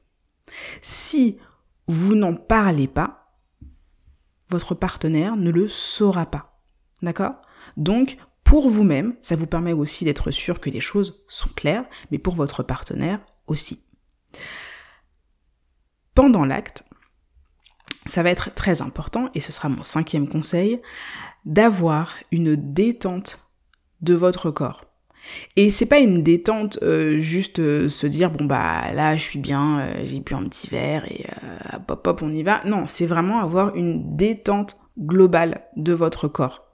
Si 0.80 1.36
vous 1.88 2.14
n'en 2.14 2.34
parlez 2.34 2.88
pas, 2.88 3.36
votre 4.48 4.74
partenaire 4.74 5.36
ne 5.36 5.50
le 5.50 5.68
saura 5.68 6.24
pas. 6.24 6.58
D'accord? 7.02 7.34
Donc, 7.76 8.16
pour 8.44 8.70
vous-même, 8.70 9.14
ça 9.20 9.36
vous 9.36 9.46
permet 9.46 9.74
aussi 9.74 10.06
d'être 10.06 10.30
sûr 10.30 10.58
que 10.58 10.70
les 10.70 10.80
choses 10.80 11.22
sont 11.28 11.50
claires, 11.50 11.84
mais 12.10 12.18
pour 12.18 12.34
votre 12.34 12.62
partenaire 12.62 13.20
aussi. 13.46 13.84
Pendant 16.14 16.46
l'acte, 16.46 16.82
ça 18.06 18.22
va 18.22 18.30
être 18.30 18.54
très 18.54 18.82
important, 18.82 19.28
et 19.34 19.40
ce 19.40 19.52
sera 19.52 19.68
mon 19.68 19.82
cinquième 19.82 20.28
conseil, 20.28 20.80
d'avoir 21.44 22.14
une 22.30 22.56
détente 22.56 23.38
de 24.00 24.14
votre 24.14 24.50
corps. 24.50 24.82
Et 25.56 25.70
c'est 25.70 25.86
pas 25.86 25.98
une 25.98 26.22
détente 26.22 26.78
euh, 26.82 27.18
juste 27.20 27.60
euh, 27.60 27.88
se 27.88 28.06
dire 28.06 28.30
bon 28.30 28.44
bah 28.44 28.92
là 28.92 29.16
je 29.16 29.22
suis 29.22 29.38
bien, 29.38 29.80
euh, 29.80 30.02
j'ai 30.04 30.20
bu 30.20 30.34
un 30.34 30.44
petit 30.48 30.68
verre 30.68 31.04
et 31.10 31.26
hop 31.88 32.06
hop 32.06 32.22
on 32.22 32.32
y 32.32 32.42
va. 32.42 32.60
Non, 32.64 32.86
c'est 32.86 33.06
vraiment 33.06 33.40
avoir 33.40 33.76
une 33.76 34.16
détente 34.16 34.78
globale 34.98 35.62
de 35.76 35.92
votre 35.92 36.28
corps. 36.28 36.71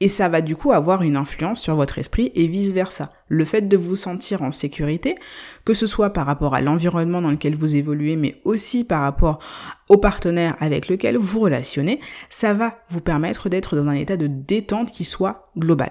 Et 0.00 0.08
ça 0.08 0.28
va 0.28 0.40
du 0.40 0.54
coup 0.54 0.70
avoir 0.72 1.02
une 1.02 1.16
influence 1.16 1.60
sur 1.60 1.74
votre 1.74 1.98
esprit 1.98 2.30
et 2.34 2.46
vice-versa. 2.46 3.12
Le 3.26 3.44
fait 3.44 3.62
de 3.62 3.76
vous 3.76 3.96
sentir 3.96 4.42
en 4.42 4.52
sécurité, 4.52 5.16
que 5.64 5.74
ce 5.74 5.86
soit 5.86 6.10
par 6.10 6.26
rapport 6.26 6.54
à 6.54 6.60
l'environnement 6.60 7.20
dans 7.20 7.32
lequel 7.32 7.56
vous 7.56 7.74
évoluez, 7.74 8.14
mais 8.16 8.40
aussi 8.44 8.84
par 8.84 9.02
rapport 9.02 9.40
au 9.88 9.96
partenaire 9.96 10.56
avec 10.60 10.88
lequel 10.88 11.16
vous 11.16 11.40
relationnez, 11.40 12.00
ça 12.30 12.54
va 12.54 12.78
vous 12.90 13.00
permettre 13.00 13.48
d'être 13.48 13.74
dans 13.74 13.88
un 13.88 13.94
état 13.94 14.16
de 14.16 14.28
détente 14.28 14.92
qui 14.92 15.04
soit 15.04 15.44
global. 15.56 15.90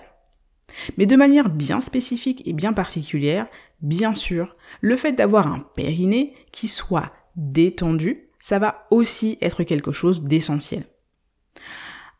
Mais 0.97 1.05
de 1.05 1.15
manière 1.15 1.49
bien 1.49 1.81
spécifique 1.81 2.43
et 2.45 2.53
bien 2.53 2.73
particulière, 2.73 3.47
bien 3.81 4.13
sûr, 4.13 4.55
le 4.81 4.95
fait 4.95 5.13
d'avoir 5.13 5.47
un 5.47 5.59
périnée 5.75 6.33
qui 6.51 6.67
soit 6.67 7.11
détendu, 7.35 8.29
ça 8.39 8.59
va 8.59 8.87
aussi 8.91 9.37
être 9.41 9.63
quelque 9.63 9.91
chose 9.91 10.23
d'essentiel. 10.23 10.85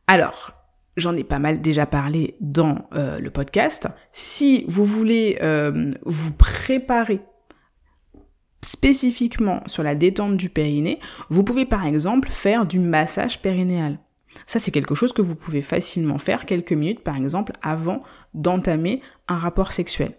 Alors, 0.08 0.52
j'en 0.98 1.16
ai 1.16 1.24
pas 1.24 1.40
mal 1.40 1.62
déjà 1.62 1.86
parlé 1.86 2.36
dans 2.42 2.90
euh, 2.94 3.20
le 3.20 3.30
podcast. 3.30 3.88
Si 4.12 4.66
vous 4.68 4.84
voulez 4.84 5.38
euh, 5.42 5.94
vous 6.06 6.34
préparer 6.34 7.22
spécifiquement 8.62 9.62
sur 9.68 9.84
la 9.84 9.96
détente 9.96 10.36
du 10.36 10.50
périnée, 10.50 11.00
vous 11.30 11.44
pouvez 11.44 11.66
par 11.66 11.86
exemple 11.86 12.28
faire 12.28 12.66
du 12.66 12.80
massage 12.80 13.42
périnéal. 13.42 14.00
Ça, 14.46 14.60
c'est 14.60 14.72
quelque 14.72 14.96
chose 14.96 15.14
que 15.14 15.22
vous 15.22 15.36
pouvez 15.36 15.62
facilement 15.62 16.18
faire 16.18 16.46
quelques 16.46 16.74
minutes, 16.74 17.00
par 17.00 17.16
exemple, 17.16 17.54
avant 17.62 18.04
d'entamer 18.34 19.02
un 19.28 19.38
rapport 19.38 19.72
sexuel. 19.72 20.18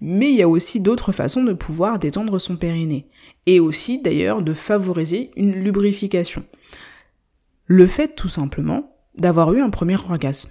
Mais 0.00 0.30
il 0.30 0.36
y 0.36 0.42
a 0.42 0.48
aussi 0.48 0.80
d'autres 0.80 1.12
façons 1.12 1.42
de 1.42 1.52
pouvoir 1.52 1.98
détendre 1.98 2.38
son 2.38 2.56
périnée. 2.56 3.08
Et 3.46 3.58
aussi, 3.58 4.00
d'ailleurs, 4.00 4.42
de 4.42 4.52
favoriser 4.52 5.30
une 5.36 5.52
lubrification. 5.52 6.44
Le 7.66 7.86
fait, 7.86 8.14
tout 8.14 8.28
simplement, 8.28 8.95
d'avoir 9.16 9.52
eu 9.54 9.60
un 9.60 9.70
premier 9.70 9.96
orgasme. 9.96 10.50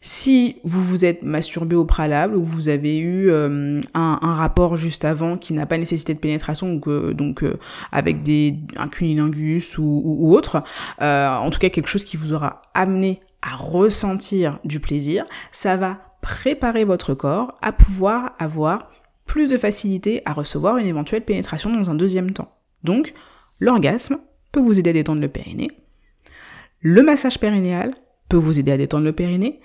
Si 0.00 0.56
vous 0.64 0.82
vous 0.82 1.04
êtes 1.04 1.22
masturbé 1.22 1.76
au 1.76 1.84
préalable 1.84 2.36
ou 2.36 2.44
vous 2.44 2.68
avez 2.68 2.98
eu 2.98 3.30
euh, 3.30 3.80
un, 3.94 4.34
rapport 4.34 4.76
juste 4.76 5.04
avant 5.04 5.36
qui 5.36 5.54
n'a 5.54 5.66
pas 5.66 5.78
nécessité 5.78 6.14
de 6.14 6.18
pénétration, 6.18 6.72
donc, 6.72 6.88
euh, 6.88 7.12
donc 7.12 7.42
euh, 7.42 7.58
avec 7.90 8.22
des, 8.22 8.56
un 8.76 8.88
cunilingus 8.88 9.76
ou, 9.78 10.34
autre, 10.34 10.62
en 11.00 11.50
tout 11.50 11.58
cas 11.58 11.68
quelque 11.68 11.88
chose 11.88 12.04
qui 12.04 12.16
vous 12.16 12.32
aura 12.32 12.62
amené 12.74 13.20
à 13.42 13.56
ressentir 13.56 14.58
du 14.64 14.80
plaisir, 14.80 15.24
ça 15.50 15.76
va 15.76 15.98
préparer 16.20 16.84
votre 16.84 17.14
corps 17.14 17.58
à 17.60 17.72
pouvoir 17.72 18.34
avoir 18.38 18.90
plus 19.26 19.50
de 19.50 19.56
facilité 19.56 20.22
à 20.24 20.32
recevoir 20.32 20.76
une 20.76 20.86
éventuelle 20.86 21.24
pénétration 21.24 21.74
dans 21.74 21.90
un 21.90 21.94
deuxième 21.94 22.30
temps. 22.30 22.52
Donc, 22.84 23.14
l'orgasme 23.60 24.18
peut 24.52 24.60
vous 24.60 24.78
aider 24.78 24.90
à 24.90 24.92
détendre 24.92 25.20
le 25.20 25.28
périnée. 25.28 25.68
Le 26.82 27.02
massage 27.02 27.38
périnéal 27.38 27.94
peut 28.28 28.36
vous 28.36 28.58
aider 28.58 28.72
à 28.72 28.76
détendre 28.76 29.04
le 29.04 29.12
périnée. 29.12 29.60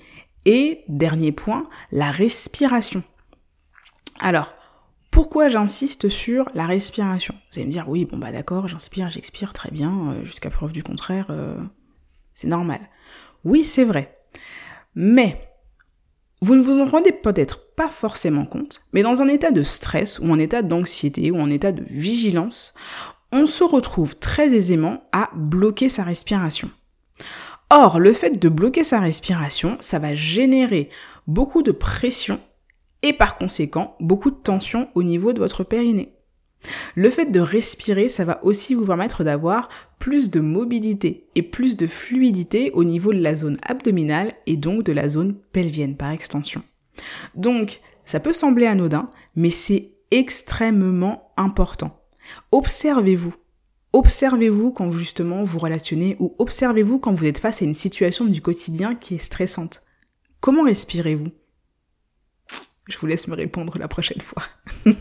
Et 0.46 0.84
dernier 0.88 1.32
point, 1.32 1.68
la 1.92 2.12
respiration. 2.12 3.04
Alors, 4.20 4.54
pourquoi 5.12 5.50
j'insiste 5.50 6.10
sur 6.10 6.46
la 6.54 6.68
respiration? 6.68 7.34
Vous 7.52 7.58
allez 7.58 7.66
me 7.66 7.72
dire, 7.72 7.90
oui, 7.90 8.06
bon 8.06 8.18
bah 8.18 8.32
d'accord, 8.32 8.68
j'inspire, 8.68 9.10
j'expire, 9.10 9.52
très 9.52 9.72
bien, 9.72 10.12
euh, 10.12 10.24
jusqu'à 10.24 10.52
preuve 10.52 10.72
du 10.72 10.84
contraire, 10.84 11.28
euh, 11.32 11.58
c'est 12.34 12.48
normal. 12.48 12.80
Oui, 13.44 13.66
c'est 13.66 13.84
vrai. 13.84 14.16
Mais, 14.94 15.50
vous 16.42 16.56
ne 16.56 16.62
vous 16.62 16.80
en 16.80 16.86
rendez 16.86 17.12
peut-être 17.12 17.74
pas 17.76 17.90
forcément 17.90 18.46
compte, 18.46 18.84
mais 18.94 19.02
dans 19.02 19.24
un 19.24 19.28
état 19.28 19.52
de 19.52 19.64
stress 19.64 20.20
ou 20.20 20.32
un 20.32 20.40
état 20.40 20.62
d'anxiété 20.62 21.32
ou 21.32 21.42
un 21.42 21.50
état 21.50 21.72
de 21.72 21.84
vigilance, 21.84 22.76
on 23.32 23.48
se 23.48 23.64
retrouve 23.64 24.18
très 24.18 24.54
aisément 24.54 25.10
à 25.12 25.32
bloquer 25.36 25.90
sa 25.90 26.04
respiration. 26.04 26.70
Or, 27.70 28.00
le 28.00 28.14
fait 28.14 28.40
de 28.40 28.50
bloquer 28.50 28.84
sa 28.84 29.00
respiration, 29.00 29.78
ça 29.82 30.00
va 30.00 30.16
générer 30.16 30.90
beaucoup 31.28 31.64
de 31.64 31.72
pression 31.72 32.40
et 33.02 33.14
par 33.14 33.38
conséquent 33.38 33.96
beaucoup 34.00 34.32
de 34.32 34.38
tension 34.38 34.90
au 34.96 35.04
niveau 35.04 35.34
de 35.34 35.40
votre 35.40 35.64
périnée. 35.64 36.14
Le 36.96 37.10
fait 37.10 37.26
de 37.26 37.40
respirer, 37.40 38.10
ça 38.10 38.26
va 38.26 38.44
aussi 38.44 38.74
vous 38.74 38.86
permettre 38.86 39.24
d'avoir 39.24 39.70
plus 40.00 40.32
de 40.32 40.40
mobilité 40.40 41.28
et 41.36 41.44
plus 41.44 41.76
de 41.76 41.88
fluidité 41.88 42.72
au 42.72 42.84
niveau 42.84 43.14
de 43.14 43.22
la 43.22 43.36
zone 43.36 43.58
abdominale 43.64 44.34
et 44.46 44.58
donc 44.58 44.84
de 44.84 44.92
la 44.92 45.10
zone 45.10 45.36
pelvienne 45.52 45.98
par 45.98 46.12
extension. 46.12 46.64
Donc, 47.36 47.82
ça 48.06 48.20
peut 48.20 48.34
sembler 48.34 48.66
anodin, 48.66 49.10
mais 49.36 49.52
c'est 49.52 49.92
extrêmement 50.12 51.32
important. 51.38 52.00
Observez-vous. 52.52 53.36
Observez-vous 53.94 54.72
quand 54.72 54.91
justement 54.91 55.44
vous 55.44 55.60
relationnez 55.60 56.17
ou 56.20 56.36
observez-vous 56.39 57.00
quand 57.00 57.13
vous 57.13 57.25
êtes 57.25 57.39
face 57.39 57.62
à 57.62 57.65
une 57.65 57.74
situation 57.74 58.25
du 58.25 58.41
quotidien 58.41 58.96
qui 58.96 59.15
est 59.15 59.20
stressante? 59.20 59.84
Comment 60.39 60.63
respirez-vous? 60.63 61.32
Je 62.88 62.98
vous 62.98 63.08
laisse 63.08 63.27
me 63.27 63.36
répondre 63.36 63.77
la 63.77 63.88
prochaine 63.88 64.22
fois. 64.22 64.44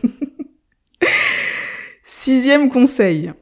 Sixième 2.05 2.71
conseil, 2.71 3.33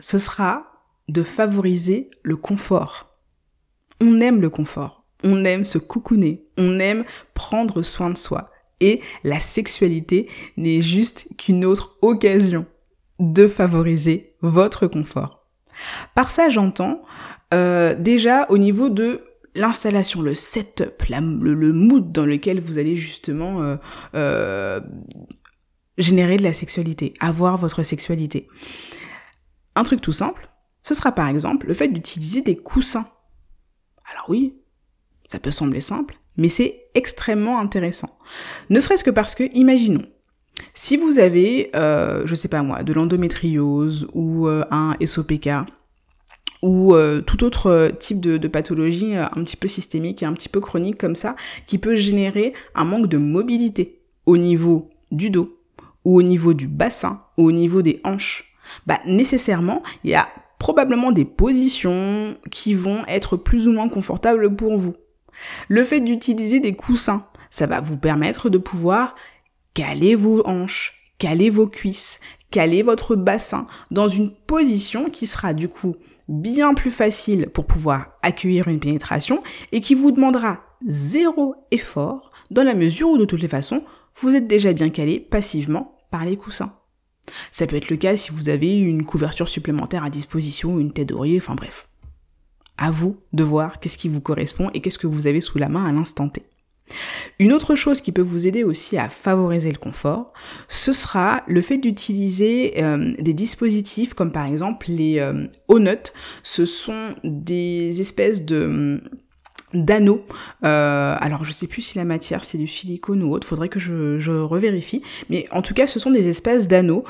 ce 0.00 0.18
sera 0.18 0.66
de 1.08 1.22
favoriser 1.22 2.10
le 2.22 2.36
confort. 2.36 3.16
On 4.00 4.20
aime 4.20 4.40
le 4.40 4.50
confort, 4.50 5.04
on 5.22 5.44
aime 5.44 5.64
se 5.64 5.78
coucouner, 5.78 6.46
on 6.58 6.78
aime 6.80 7.04
prendre 7.34 7.82
soin 7.82 8.10
de 8.10 8.18
soi. 8.18 8.50
Et 8.80 9.00
la 9.22 9.40
sexualité 9.40 10.28
n'est 10.56 10.82
juste 10.82 11.28
qu'une 11.38 11.64
autre 11.64 11.96
occasion 12.02 12.66
de 13.18 13.46
favoriser 13.48 14.33
votre 14.48 14.86
confort. 14.86 15.46
Par 16.14 16.30
ça, 16.30 16.48
j'entends 16.48 17.02
euh, 17.52 17.94
déjà 17.94 18.46
au 18.48 18.58
niveau 18.58 18.88
de 18.88 19.22
l'installation, 19.54 20.22
le 20.22 20.34
setup, 20.34 21.02
le, 21.08 21.72
mood 21.72 22.10
dans 22.10 22.26
lequel 22.26 22.60
vous 22.60 22.78
allez 22.78 22.96
justement 22.96 23.62
euh, 23.62 23.76
euh, 24.14 24.80
générer 25.98 26.36
de 26.36 26.42
la 26.42 26.52
sexualité, 26.52 27.14
avoir 27.20 27.56
votre 27.56 27.82
sexualité. 27.82 28.48
Un 29.76 29.84
truc 29.84 30.00
tout 30.00 30.12
simple, 30.12 30.48
ce 30.82 30.94
sera 30.94 31.12
par 31.12 31.28
exemple 31.28 31.66
le 31.66 31.74
fait 31.74 31.88
d'utiliser 31.88 32.42
des 32.42 32.56
coussins. 32.56 33.06
Alors 34.10 34.26
oui, 34.28 34.56
ça 35.28 35.38
peut 35.38 35.50
sembler 35.50 35.80
simple, 35.80 36.18
mais 36.36 36.48
c'est 36.48 36.86
extrêmement 36.94 37.60
intéressant. 37.60 38.18
Ne 38.70 38.80
serait-ce 38.80 39.04
que 39.04 39.10
parce 39.10 39.34
que, 39.34 39.44
imaginons, 39.54 40.04
si 40.74 40.96
vous 40.96 41.18
avez, 41.18 41.70
euh, 41.76 42.22
je 42.26 42.34
sais 42.34 42.48
pas 42.48 42.62
moi, 42.62 42.82
de 42.82 42.92
l'endométriose 42.92 44.08
ou 44.12 44.48
euh, 44.48 44.64
un 44.70 44.96
SOPK, 45.04 45.48
ou 46.62 46.94
euh, 46.94 47.20
tout 47.20 47.44
autre 47.44 47.92
type 47.98 48.20
de, 48.20 48.36
de 48.36 48.48
pathologie 48.48 49.14
un 49.14 49.44
petit 49.44 49.56
peu 49.56 49.68
systémique 49.68 50.22
et 50.22 50.26
un 50.26 50.32
petit 50.32 50.48
peu 50.48 50.60
chronique 50.60 50.98
comme 50.98 51.14
ça, 51.14 51.36
qui 51.66 51.78
peut 51.78 51.94
générer 51.94 52.54
un 52.74 52.84
manque 52.84 53.06
de 53.06 53.18
mobilité 53.18 54.00
au 54.26 54.36
niveau 54.36 54.90
du 55.12 55.30
dos, 55.30 55.58
ou 56.04 56.18
au 56.18 56.22
niveau 56.22 56.54
du 56.54 56.66
bassin, 56.66 57.22
ou 57.38 57.44
au 57.44 57.52
niveau 57.52 57.80
des 57.80 58.00
hanches, 58.04 58.56
bah 58.86 58.98
nécessairement, 59.06 59.82
il 60.02 60.10
y 60.10 60.14
a 60.14 60.28
probablement 60.58 61.12
des 61.12 61.24
positions 61.24 62.36
qui 62.50 62.74
vont 62.74 63.04
être 63.06 63.36
plus 63.36 63.68
ou 63.68 63.72
moins 63.72 63.88
confortables 63.88 64.56
pour 64.56 64.78
vous. 64.78 64.94
Le 65.68 65.84
fait 65.84 66.00
d'utiliser 66.00 66.60
des 66.60 66.74
coussins, 66.74 67.26
ça 67.50 67.66
va 67.66 67.80
vous 67.80 67.98
permettre 67.98 68.48
de 68.48 68.58
pouvoir 68.58 69.14
calez 69.74 70.14
vos 70.14 70.46
hanches, 70.46 70.94
calez 71.18 71.50
vos 71.50 71.66
cuisses, 71.66 72.20
calez 72.50 72.82
votre 72.82 73.16
bassin 73.16 73.66
dans 73.90 74.08
une 74.08 74.30
position 74.30 75.10
qui 75.10 75.26
sera 75.26 75.52
du 75.52 75.68
coup 75.68 75.96
bien 76.28 76.74
plus 76.74 76.90
facile 76.90 77.48
pour 77.52 77.66
pouvoir 77.66 78.12
accueillir 78.22 78.68
une 78.68 78.80
pénétration 78.80 79.42
et 79.72 79.80
qui 79.80 79.94
vous 79.94 80.12
demandera 80.12 80.60
zéro 80.86 81.54
effort 81.70 82.30
dans 82.50 82.62
la 82.62 82.74
mesure 82.74 83.10
où 83.10 83.18
de 83.18 83.24
toutes 83.24 83.42
les 83.42 83.48
façons, 83.48 83.82
vous 84.16 84.34
êtes 84.34 84.46
déjà 84.46 84.72
bien 84.72 84.90
calé 84.90 85.18
passivement 85.18 85.98
par 86.10 86.24
les 86.24 86.36
coussins. 86.36 86.72
Ça 87.50 87.66
peut 87.66 87.76
être 87.76 87.90
le 87.90 87.96
cas 87.96 88.16
si 88.16 88.30
vous 88.30 88.48
avez 88.48 88.78
une 88.78 89.04
couverture 89.04 89.48
supplémentaire 89.48 90.04
à 90.04 90.10
disposition, 90.10 90.78
une 90.78 90.92
tête 90.92 91.08
d'oreiller, 91.08 91.38
enfin 91.38 91.54
bref. 91.54 91.88
À 92.76 92.90
vous 92.90 93.16
de 93.32 93.44
voir 93.44 93.80
qu'est-ce 93.80 93.98
qui 93.98 94.08
vous 94.08 94.20
correspond 94.20 94.70
et 94.74 94.80
qu'est-ce 94.80 94.98
que 94.98 95.06
vous 95.06 95.26
avez 95.26 95.40
sous 95.40 95.58
la 95.58 95.68
main 95.68 95.84
à 95.84 95.92
l'instant 95.92 96.28
T. 96.28 96.44
Une 97.38 97.52
autre 97.52 97.74
chose 97.74 98.00
qui 98.00 98.12
peut 98.12 98.22
vous 98.22 98.46
aider 98.46 98.62
aussi 98.62 98.98
à 98.98 99.08
favoriser 99.08 99.70
le 99.70 99.78
confort, 99.78 100.32
ce 100.68 100.92
sera 100.92 101.42
le 101.48 101.62
fait 101.62 101.78
d'utiliser 101.78 102.74
euh, 102.82 103.12
des 103.18 103.34
dispositifs 103.34 104.14
comme 104.14 104.32
par 104.32 104.46
exemple 104.46 104.86
les 104.88 105.18
euh. 105.18 105.46
Ce 106.42 106.64
sont 106.64 107.14
des 107.24 108.00
espèces 108.00 108.44
de 108.44 108.64
hum, 108.64 109.00
d'anneaux. 109.72 110.24
Euh, 110.64 111.16
alors 111.18 111.44
je 111.44 111.52
sais 111.52 111.66
plus 111.66 111.82
si 111.82 111.98
la 111.98 112.04
matière 112.04 112.44
c'est 112.44 112.58
du 112.58 112.68
silicone 112.68 113.22
ou 113.22 113.32
autre, 113.32 113.46
faudrait 113.46 113.68
que 113.68 113.80
je, 113.80 114.18
je 114.18 114.32
revérifie. 114.32 115.02
Mais 115.30 115.46
en 115.50 115.62
tout 115.62 115.74
cas, 115.74 115.86
ce 115.86 115.98
sont 115.98 116.10
des 116.10 116.28
espèces 116.28 116.68
d'anneaux 116.68 117.04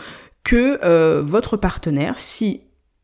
que 0.45 0.78
euh, 0.85 1.21
votre 1.23 1.57
partenaire, 1.57 2.19
si 2.19 2.62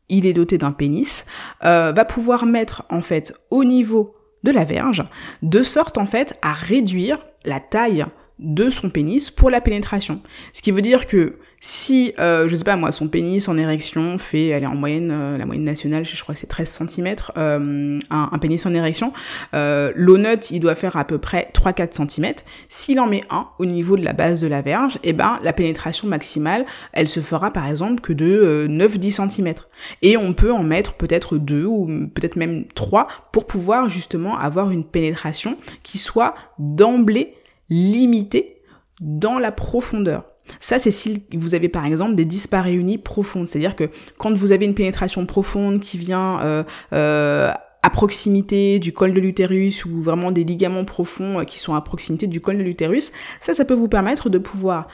il 0.09 0.25
est 0.25 0.33
doté 0.33 0.57
d'un 0.57 0.71
pénis, 0.71 1.25
va 1.61 2.05
pouvoir 2.05 2.45
mettre 2.45 2.83
en 2.89 3.01
fait 3.01 3.33
au 3.49 3.63
niveau 3.63 4.15
de 4.43 4.51
la 4.51 4.65
verge, 4.65 5.03
de 5.41 5.63
sorte 5.63 5.97
en 5.97 6.05
fait 6.05 6.37
à 6.41 6.53
réduire 6.53 7.19
la 7.45 7.59
taille 7.59 8.05
de 8.39 8.69
son 8.69 8.89
pénis 8.89 9.29
pour 9.29 9.49
la 9.49 9.61
pénétration. 9.61 10.21
Ce 10.53 10.61
qui 10.61 10.71
veut 10.71 10.81
dire 10.81 11.07
que 11.07 11.37
si, 11.63 12.11
euh, 12.19 12.47
je 12.47 12.55
sais 12.55 12.63
pas 12.63 12.75
moi, 12.75 12.91
son 12.91 13.07
pénis 13.07 13.47
en 13.47 13.55
érection 13.55 14.17
fait, 14.17 14.47
elle 14.47 14.63
est 14.63 14.67
en 14.67 14.75
moyenne, 14.75 15.11
euh, 15.11 15.37
la 15.37 15.45
moyenne 15.45 15.63
nationale, 15.63 16.03
je 16.03 16.19
crois 16.19 16.33
c'est 16.33 16.47
13 16.47 16.87
cm, 16.87 17.15
euh, 17.37 17.99
un, 18.09 18.39
pénis 18.39 18.65
en 18.65 18.73
érection, 18.73 19.13
euh, 19.53 19.91
l'onut, 19.95 20.49
il 20.49 20.59
doit 20.59 20.73
faire 20.73 20.97
à 20.97 21.05
peu 21.05 21.19
près 21.19 21.51
3-4 21.53 22.09
cm. 22.09 22.33
S'il 22.67 22.99
en 22.99 23.05
met 23.05 23.23
un 23.29 23.47
au 23.59 23.65
niveau 23.65 23.95
de 23.95 24.03
la 24.03 24.13
base 24.13 24.41
de 24.41 24.47
la 24.47 24.63
verge, 24.63 24.97
eh 25.03 25.13
ben, 25.13 25.39
la 25.43 25.53
pénétration 25.53 26.07
maximale, 26.07 26.65
elle 26.93 27.07
se 27.07 27.19
fera 27.19 27.51
par 27.51 27.67
exemple 27.67 28.01
que 28.01 28.11
de 28.11 28.65
9-10 28.67 29.29
cm. 29.29 29.53
Et 30.01 30.17
on 30.17 30.33
peut 30.33 30.51
en 30.51 30.63
mettre 30.63 30.95
peut-être 30.95 31.37
deux 31.37 31.65
ou 31.65 31.85
peut-être 32.15 32.37
même 32.37 32.65
trois 32.73 33.07
pour 33.31 33.45
pouvoir 33.45 33.87
justement 33.87 34.35
avoir 34.35 34.71
une 34.71 34.83
pénétration 34.83 35.57
qui 35.83 35.99
soit 35.99 36.33
d'emblée 36.57 37.35
limitée 37.69 38.63
dans 38.99 39.37
la 39.37 39.51
profondeur. 39.51 40.30
Ça, 40.59 40.79
c'est 40.79 40.91
si 40.91 41.23
vous 41.33 41.55
avez 41.55 41.69
par 41.69 41.85
exemple 41.85 42.15
des 42.15 42.25
disparéunies 42.25 42.97
profondes. 42.97 43.47
C'est-à-dire 43.47 43.75
que 43.75 43.89
quand 44.17 44.33
vous 44.33 44.51
avez 44.51 44.65
une 44.65 44.75
pénétration 44.75 45.25
profonde 45.25 45.79
qui 45.79 45.97
vient 45.97 46.39
euh, 46.41 46.63
euh, 46.93 47.51
à 47.83 47.89
proximité 47.89 48.79
du 48.79 48.93
col 48.93 49.13
de 49.13 49.19
l'utérus 49.19 49.85
ou 49.85 50.01
vraiment 50.01 50.31
des 50.31 50.43
ligaments 50.43 50.85
profonds 50.85 51.39
euh, 51.39 51.43
qui 51.43 51.59
sont 51.59 51.73
à 51.73 51.81
proximité 51.81 52.27
du 52.27 52.41
col 52.41 52.57
de 52.57 52.63
l'utérus, 52.63 53.11
ça, 53.39 53.53
ça 53.53 53.65
peut 53.65 53.73
vous 53.73 53.87
permettre 53.87 54.29
de 54.29 54.37
pouvoir 54.37 54.87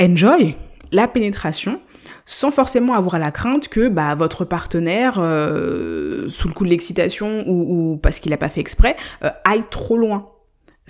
enjoy 0.00 0.56
la 0.92 1.06
pénétration 1.06 1.80
sans 2.26 2.50
forcément 2.50 2.94
avoir 2.94 3.18
la 3.18 3.30
crainte 3.30 3.68
que 3.68 3.88
bah, 3.88 4.14
votre 4.14 4.44
partenaire, 4.44 5.14
sous 5.14 6.48
le 6.48 6.54
coup 6.54 6.64
de 6.64 6.70
l'excitation 6.70 7.44
ou, 7.48 7.92
ou, 7.92 7.96
parce 7.96 8.20
qu'il 8.20 8.30
n'a 8.30 8.36
pas 8.36 8.48
fait 8.48 8.60
exprès, 8.60 8.96
aille 9.44 9.64
trop 9.68 9.96
loin. 9.96 10.30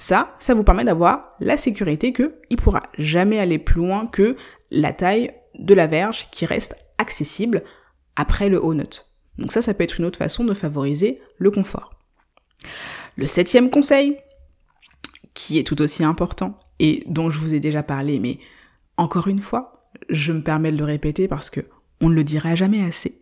Ça, 0.01 0.35
ça 0.39 0.55
vous 0.55 0.65
permet 0.65 0.87
d'avoir 0.87 1.35
la 1.41 1.59
sécurité 1.59 2.15
qu'il 2.15 2.33
ne 2.51 2.57
pourra 2.57 2.85
jamais 2.97 3.39
aller 3.39 3.59
plus 3.59 3.83
loin 3.83 4.07
que 4.07 4.35
la 4.71 4.95
taille 4.95 5.31
de 5.59 5.75
la 5.75 5.87
verge 5.87 6.31
qui 6.31 6.47
reste 6.47 6.75
accessible 6.97 7.63
après 8.17 8.49
le 8.49 8.65
haut 8.65 8.73
nut. 8.73 9.05
Donc 9.37 9.53
ça, 9.53 9.61
ça 9.61 9.75
peut 9.75 9.85
être 9.85 9.99
une 9.99 10.07
autre 10.07 10.19
façon 10.19 10.43
de 10.43 10.55
favoriser 10.55 11.21
le 11.37 11.51
confort. 11.51 11.91
Le 13.17 13.27
septième 13.27 13.69
conseil, 13.69 14.17
qui 15.35 15.59
est 15.59 15.65
tout 15.65 15.83
aussi 15.83 16.03
important 16.03 16.59
et 16.79 17.05
dont 17.07 17.31
je 17.31 17.39
vous 17.39 17.55
ai 17.55 17.61
déjà 17.61 17.83
parlé, 17.83 18.21
mais 18.21 18.39
encore 18.97 19.29
une 19.29 19.43
fois, 19.43 19.91
je 20.09 20.33
me 20.33 20.43
permets 20.43 20.73
de 20.73 20.79
le 20.79 20.85
répéter 20.85 21.29
parce 21.29 21.51
que 21.51 21.61
on 22.01 22.09
ne 22.09 22.15
le 22.15 22.25
dira 22.25 22.55
jamais 22.55 22.83
assez. 22.83 23.21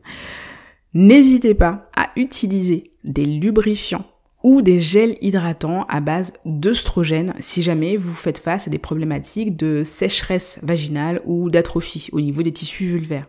N'hésitez 0.95 1.55
pas 1.55 1.91
à 1.97 2.13
utiliser 2.15 2.93
des 3.03 3.27
lubrifiants 3.27 4.07
ou 4.43 4.63
des 4.63 4.79
gels 4.79 5.17
hydratants 5.21 5.85
à 5.89 6.01
base 6.01 6.33
d'œstrogène 6.45 7.35
si 7.41 7.63
jamais 7.63 7.97
vous 7.97 8.15
faites 8.15 8.39
face 8.39 8.67
à 8.67 8.71
des 8.71 8.79
problématiques 8.79 9.57
de 9.57 9.83
sécheresse 9.85 10.61
vaginale 10.63 11.21
ou 11.25 11.51
d'atrophie 11.51 12.09
au 12.13 12.21
niveau 12.21 12.43
des 12.43 12.53
tissus 12.53 12.87
vulvaires. 12.87 13.29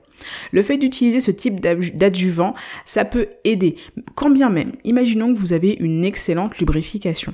Le 0.51 0.61
fait 0.61 0.77
d'utiliser 0.77 1.21
ce 1.21 1.31
type 1.31 1.59
d'adjuvant, 1.59 2.53
ça 2.85 3.05
peut 3.05 3.27
aider. 3.43 3.75
Quand 4.15 4.29
bien 4.29 4.49
même, 4.49 4.73
imaginons 4.83 5.33
que 5.33 5.39
vous 5.39 5.53
avez 5.53 5.73
une 5.79 6.05
excellente 6.05 6.59
lubrification. 6.59 7.33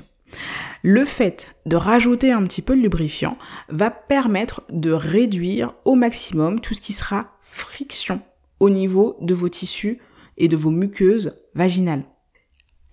Le 0.82 1.04
fait 1.04 1.54
de 1.66 1.76
rajouter 1.76 2.32
un 2.32 2.44
petit 2.44 2.62
peu 2.62 2.76
de 2.76 2.80
lubrifiant 2.80 3.36
va 3.68 3.90
permettre 3.90 4.62
de 4.70 4.90
réduire 4.90 5.72
au 5.84 5.94
maximum 5.94 6.60
tout 6.60 6.74
ce 6.74 6.80
qui 6.80 6.92
sera 6.92 7.36
friction 7.40 8.20
au 8.60 8.70
niveau 8.70 9.16
de 9.20 9.34
vos 9.34 9.48
tissus 9.48 9.98
et 10.38 10.48
de 10.48 10.56
vos 10.56 10.70
muqueuses 10.70 11.38
vaginales. 11.54 12.04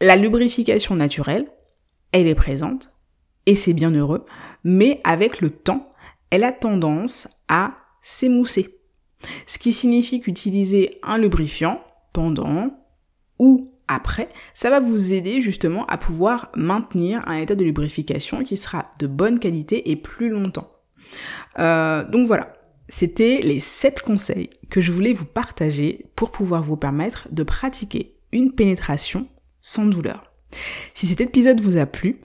La 0.04 0.18
lubrification 0.18 0.98
naturelle, 0.98 1.48
elle 2.12 2.28
est 2.28 2.36
présente, 2.36 2.92
et 3.46 3.56
c'est 3.56 3.72
bien 3.72 3.92
heureux, 3.92 4.26
mais 4.66 5.00
avec 5.06 5.40
le 5.40 5.50
temps, 5.50 5.94
elle 6.30 6.44
a 6.44 6.52
tendance 6.52 7.30
à 7.48 7.78
s'émousser. 8.02 8.82
Ce 9.48 9.58
qui 9.58 9.72
signifie 9.72 10.20
qu'utiliser 10.20 11.00
un 11.04 11.18
lubrifiant 11.18 11.82
pendant 12.12 12.86
ou 13.40 13.72
après, 13.88 14.28
ça 14.54 14.70
va 14.70 14.82
vous 14.82 15.14
aider 15.14 15.40
justement 15.40 15.86
à 15.86 15.98
pouvoir 15.98 16.52
maintenir 16.54 17.24
un 17.26 17.38
état 17.38 17.56
de 17.56 17.64
lubrification 17.64 18.44
qui 18.44 18.58
sera 18.58 18.84
de 19.00 19.08
bonne 19.08 19.40
qualité 19.40 19.90
et 19.90 19.96
plus 19.96 20.28
longtemps. 20.28 20.70
Euh, 21.60 22.04
donc 22.04 22.28
voilà, 22.28 22.56
c'était 22.90 23.40
les 23.42 23.62
7 23.62 24.02
conseils 24.02 24.50
que 24.70 24.82
je 24.82 24.92
voulais 24.92 25.14
vous 25.14 25.24
partager 25.24 26.08
pour 26.18 26.32
pouvoir 26.32 26.62
vous 26.62 26.76
permettre 26.76 27.30
de 27.32 27.44
pratiquer 27.44 28.18
une 28.34 28.52
pénétration 28.52 29.30
sans 29.64 29.86
douleur. 29.86 30.32
Si 30.94 31.08
cet 31.08 31.22
épisode 31.22 31.62
vous 31.62 31.78
a 31.78 31.88
plu, 31.88 32.20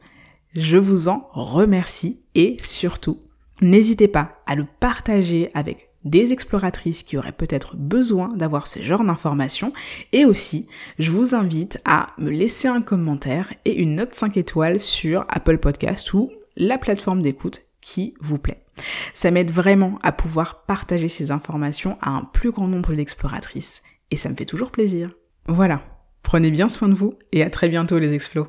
je 0.55 0.77
vous 0.77 1.09
en 1.09 1.31
remercie 1.33 2.20
et 2.35 2.57
surtout, 2.61 3.22
n'hésitez 3.62 4.09
pas 4.09 4.42
à 4.46 4.55
le 4.55 4.66
partager 4.81 5.51
avec 5.55 5.88
des 6.05 6.33
exploratrices 6.33 7.03
qui 7.03 7.16
auraient 7.16 7.33
peut-être 7.33 7.77
besoin 7.77 8.29
d'avoir 8.35 8.66
ce 8.66 8.81
genre 8.83 9.05
d'informations 9.05 9.72
et 10.12 10.24
aussi 10.24 10.66
je 10.98 11.11
vous 11.11 11.35
invite 11.35 11.81
à 11.85 12.09
me 12.18 12.31
laisser 12.31 12.68
un 12.68 12.83
commentaire 12.83 13.53
et 13.64 13.81
une 13.81 13.96
note 13.96 14.14
5 14.14 14.37
étoiles 14.37 14.81
sur 14.81 15.24
Apple 15.29 15.59
Podcast 15.59 16.12
ou 16.12 16.31
la 16.57 16.79
plateforme 16.79 17.22
d'écoute 17.22 17.62
qui 17.81 18.14
vous 18.20 18.38
plaît. 18.38 18.64
Ça 19.14 19.31
m'aide 19.31 19.51
vraiment 19.51 19.98
à 20.03 20.12
pouvoir 20.12 20.64
partager 20.64 21.09
ces 21.09 21.31
informations 21.31 21.98
à 22.01 22.11
un 22.11 22.24
plus 22.24 22.51
grand 22.51 22.68
nombre 22.68 22.94
d'exploratrices 22.94 23.83
et 24.11 24.16
ça 24.16 24.29
me 24.29 24.35
fait 24.35 24.44
toujours 24.44 24.70
plaisir. 24.70 25.11
Voilà, 25.46 25.81
Prenez 26.28 26.50
bien 26.50 26.68
soin 26.68 26.90
de 26.90 26.94
vous 26.94 27.14
et 27.32 27.42
à 27.42 27.48
très 27.48 27.70
bientôt 27.70 27.98
les 27.98 28.12
explos. 28.12 28.48